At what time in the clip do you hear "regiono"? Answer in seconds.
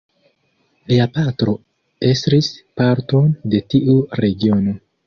4.25-4.81